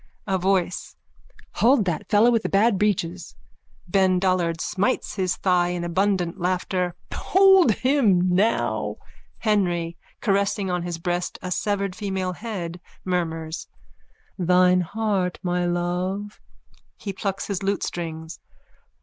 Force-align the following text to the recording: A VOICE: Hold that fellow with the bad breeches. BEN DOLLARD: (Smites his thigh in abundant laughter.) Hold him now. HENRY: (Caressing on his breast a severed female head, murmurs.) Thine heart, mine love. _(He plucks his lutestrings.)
A 0.25 0.39
VOICE: 0.39 0.95
Hold 1.57 1.85
that 1.85 2.09
fellow 2.09 2.31
with 2.31 2.41
the 2.41 2.49
bad 2.49 2.79
breeches. 2.79 3.35
BEN 3.87 4.17
DOLLARD: 4.17 4.59
(Smites 4.59 5.13
his 5.13 5.35
thigh 5.35 5.67
in 5.67 5.83
abundant 5.83 6.39
laughter.) 6.39 6.95
Hold 7.13 7.73
him 7.73 8.27
now. 8.33 8.97
HENRY: 9.41 9.97
(Caressing 10.19 10.71
on 10.71 10.81
his 10.81 10.97
breast 10.97 11.37
a 11.43 11.51
severed 11.51 11.95
female 11.95 12.33
head, 12.33 12.81
murmurs.) 13.05 13.67
Thine 14.39 14.81
heart, 14.81 15.37
mine 15.43 15.75
love. 15.75 16.41
_(He 16.99 17.15
plucks 17.15 17.45
his 17.45 17.61
lutestrings.) 17.61 18.39